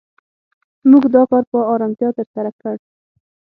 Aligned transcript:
موږ 0.89 1.03
دا 1.15 1.21
کار 1.29 1.43
په 1.51 1.57
آرامتیا 1.73 2.09
تر 2.17 2.27
سره 2.35 2.51
کړ. 2.59 2.75